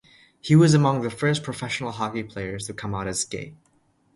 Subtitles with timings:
[0.41, 3.53] He was among the first professional hockey players to come out as gay.